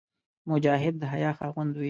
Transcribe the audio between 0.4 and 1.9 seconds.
مجاهد د حیا خاوند وي.